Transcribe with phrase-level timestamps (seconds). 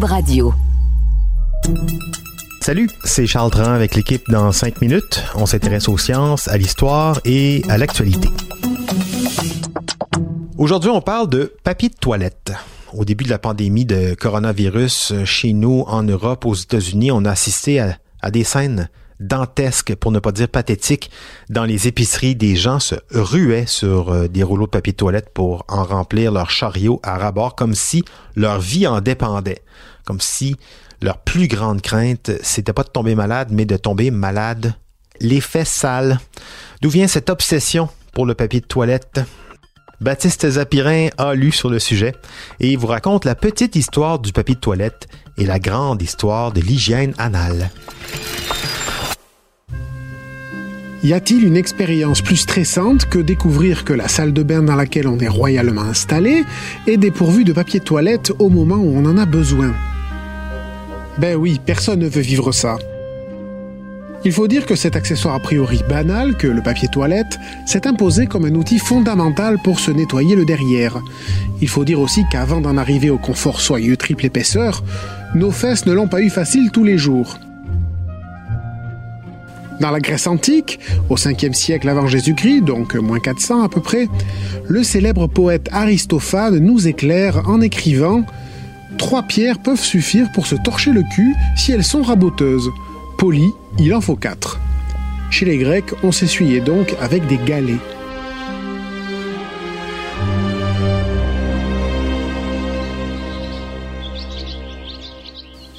[0.00, 0.54] Radio.
[2.60, 5.22] Salut, c'est Charles Dran avec l'équipe dans 5 minutes.
[5.34, 8.28] On s'intéresse aux sciences, à l'histoire et à l'actualité.
[10.56, 12.52] Aujourd'hui, on parle de papier de toilette.
[12.94, 17.30] Au début de la pandémie de coronavirus, chez nous, en Europe, aux États-Unis, on a
[17.30, 18.88] assisté à, à des scènes
[19.22, 21.10] dantesques, pour ne pas dire pathétiques,
[21.48, 22.34] dans les épiceries.
[22.34, 26.32] Des gens se ruaient sur euh, des rouleaux de papier de toilette pour en remplir
[26.32, 28.04] leur chariot à rabord, comme si
[28.36, 29.62] leur vie en dépendait.
[30.04, 30.56] Comme si
[31.00, 34.74] leur plus grande crainte, c'était pas de tomber malade, mais de tomber malade.
[35.20, 36.18] L'effet sale.
[36.80, 39.20] D'où vient cette obsession pour le papier de toilette?
[40.00, 42.12] Baptiste Zapirin a lu sur le sujet
[42.58, 45.06] et vous raconte la petite histoire du papier de toilette
[45.38, 47.70] et la grande histoire de l'hygiène anale.
[51.04, 55.08] Y a-t-il une expérience plus stressante que découvrir que la salle de bain dans laquelle
[55.08, 56.44] on est royalement installé
[56.86, 59.74] est dépourvue de papier toilette au moment où on en a besoin?
[61.18, 62.76] Ben oui, personne ne veut vivre ça.
[64.24, 68.28] Il faut dire que cet accessoire a priori banal, que le papier toilette, s'est imposé
[68.28, 71.00] comme un outil fondamental pour se nettoyer le derrière.
[71.60, 74.84] Il faut dire aussi qu'avant d'en arriver au confort soyeux triple épaisseur,
[75.34, 77.38] nos fesses ne l'ont pas eu facile tous les jours.
[79.82, 80.78] Dans la Grèce antique,
[81.10, 84.06] au 5e siècle avant Jésus-Christ, donc moins 400 à peu près,
[84.68, 88.22] le célèbre poète Aristophane nous éclaire en écrivant
[88.96, 92.70] Trois pierres peuvent suffire pour se torcher le cul si elles sont raboteuses.
[93.18, 94.60] Poli, il en faut quatre.
[95.32, 97.80] Chez les Grecs, on s'essuyait donc avec des galets.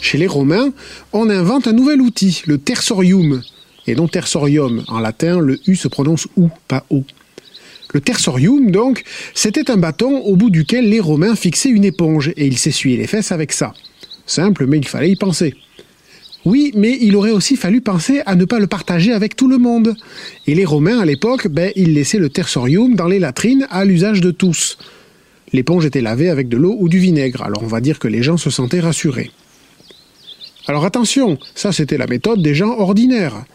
[0.01, 0.73] Chez les Romains,
[1.13, 3.41] on invente un nouvel outil, le tersorium,
[3.87, 4.83] et non tersorium.
[4.87, 7.03] En latin, le U se prononce OU, pas O.
[7.93, 9.03] Le tersorium, donc,
[9.33, 13.07] c'était un bâton au bout duquel les Romains fixaient une éponge, et ils s'essuyaient les
[13.07, 13.73] fesses avec ça.
[14.25, 15.53] Simple, mais il fallait y penser.
[16.45, 19.57] Oui, mais il aurait aussi fallu penser à ne pas le partager avec tout le
[19.57, 19.95] monde.
[20.47, 24.19] Et les Romains, à l'époque, ben, ils laissaient le tersorium dans les latrines à l'usage
[24.19, 24.77] de tous.
[25.53, 28.23] L'éponge était lavée avec de l'eau ou du vinaigre, alors on va dire que les
[28.23, 29.31] gens se sentaient rassurés.
[30.67, 33.45] Alors attention, ça c'était la méthode des gens ordinaires.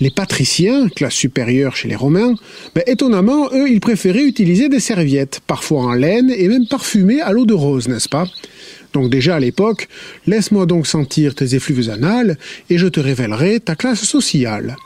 [0.00, 2.34] Les patriciens, classe supérieure chez les Romains,
[2.74, 7.32] ben, étonnamment, eux, ils préféraient utiliser des serviettes, parfois en laine et même parfumées à
[7.32, 8.26] l'eau de rose, n'est-ce pas?
[8.92, 9.88] Donc déjà à l'époque,
[10.26, 12.38] laisse-moi donc sentir tes effluves anales
[12.70, 14.76] et je te révélerai ta classe sociale.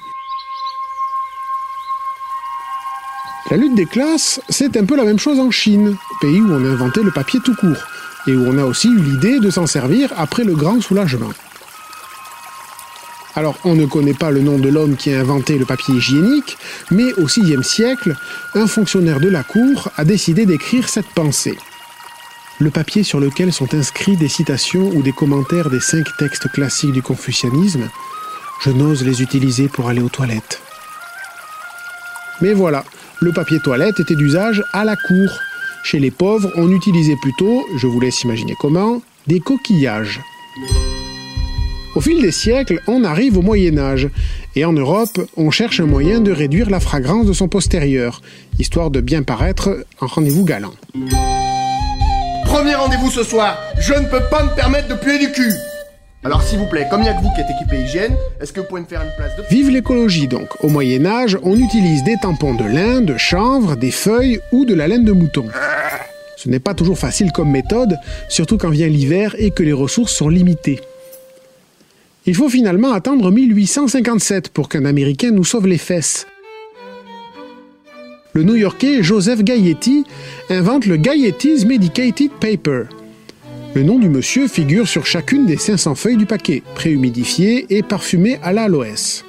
[3.51, 6.65] La lutte des classes, c'est un peu la même chose en Chine, pays où on
[6.65, 7.87] a inventé le papier tout court,
[8.27, 11.33] et où on a aussi eu l'idée de s'en servir après le grand soulagement.
[13.35, 16.59] Alors, on ne connaît pas le nom de l'homme qui a inventé le papier hygiénique,
[16.91, 18.15] mais au VIe siècle,
[18.55, 21.57] un fonctionnaire de la cour a décidé d'écrire cette pensée
[22.63, 26.93] le papier sur lequel sont inscrits des citations ou des commentaires des cinq textes classiques
[26.93, 27.89] du confucianisme,
[28.63, 30.61] je n'ose les utiliser pour aller aux toilettes.
[32.41, 32.85] Mais voilà,
[33.21, 35.41] le papier toilette était d'usage à la cour.
[35.83, 40.21] Chez les pauvres, on utilisait plutôt, je vous laisse imaginer comment, des coquillages.
[42.03, 44.09] Au fil des siècles, on arrive au Moyen Âge,
[44.57, 48.23] et en Europe, on cherche un moyen de réduire la fragrance de son postérieur,
[48.59, 50.73] histoire de bien paraître en rendez-vous galant.
[52.45, 55.53] Premier rendez-vous ce soir, je ne peux pas me permettre de puer du cul.
[56.25, 58.53] Alors s'il vous plaît, comme il n'y a que vous qui êtes équipé hygiène, est-ce
[58.53, 59.45] que vous pouvez me faire une place de...
[59.49, 60.49] Vive l'écologie donc.
[60.65, 64.75] Au Moyen Âge, on utilise des tampons de lin, de chanvre, des feuilles ou de
[64.75, 65.45] la laine de mouton.
[66.37, 67.97] Ce n'est pas toujours facile comme méthode,
[68.29, 70.81] surtout quand vient l'hiver et que les ressources sont limitées.
[72.27, 76.27] Il faut finalement attendre 1857 pour qu'un Américain nous sauve les fesses
[78.35, 80.05] le New-Yorkais Joseph Gayetti
[80.49, 82.85] invente le Gayetti's Medicated Paper.
[83.75, 88.39] Le nom du monsieur figure sur chacune des 500 feuilles du paquet, préhumidifié et parfumé
[88.43, 89.25] à l'aloès.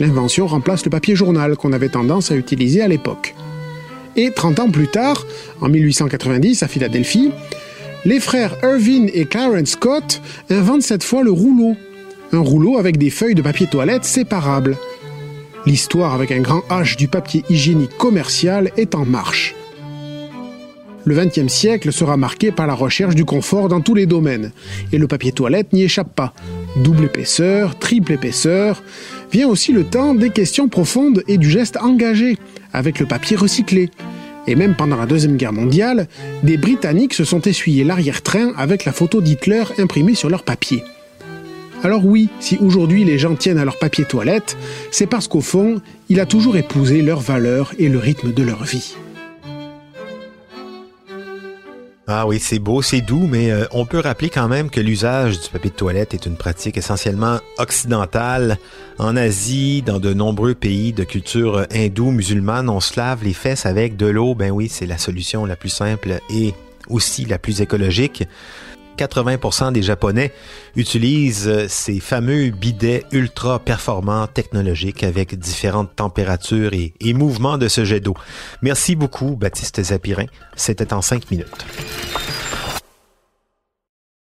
[0.00, 3.36] L'invention remplace le papier journal qu'on avait tendance à utiliser à l'époque.
[4.16, 5.24] Et 30 ans plus tard,
[5.60, 7.30] en 1890 à Philadelphie,
[8.04, 10.20] les frères Irving et Clarence Scott
[10.50, 11.76] inventent cette fois le rouleau.
[12.34, 14.78] Un rouleau avec des feuilles de papier toilette séparables.
[15.66, 19.54] L'histoire avec un grand H du papier hygiénique commercial est en marche.
[21.04, 24.52] Le XXe siècle sera marqué par la recherche du confort dans tous les domaines,
[24.92, 26.32] et le papier toilette n'y échappe pas.
[26.76, 28.82] Double épaisseur, triple épaisseur,
[29.30, 32.38] vient aussi le temps des questions profondes et du geste engagé,
[32.72, 33.90] avec le papier recyclé.
[34.46, 36.08] Et même pendant la Deuxième Guerre mondiale,
[36.44, 40.82] des Britanniques se sont essuyés l'arrière-train avec la photo d'Hitler imprimée sur leur papier.
[41.84, 44.56] Alors oui, si aujourd'hui les gens tiennent à leur papier toilette,
[44.92, 48.62] c'est parce qu'au fond, il a toujours épousé leurs valeurs et le rythme de leur
[48.62, 48.94] vie.
[52.06, 55.40] Ah oui, c'est beau, c'est doux, mais euh, on peut rappeler quand même que l'usage
[55.40, 58.58] du papier de toilette est une pratique essentiellement occidentale.
[58.98, 63.66] En Asie, dans de nombreux pays de culture hindoue, musulmane, on se lave les fesses
[63.66, 64.34] avec de l'eau.
[64.34, 66.54] Ben oui, c'est la solution la plus simple et
[66.88, 68.24] aussi la plus écologique.
[68.96, 70.32] 80% des Japonais
[70.76, 77.84] utilisent ces fameux bidets ultra performants technologiques avec différentes températures et, et mouvements de ce
[77.84, 78.14] jet d'eau.
[78.62, 80.26] Merci beaucoup, Baptiste Zapirin.
[80.56, 81.66] C'était en cinq minutes.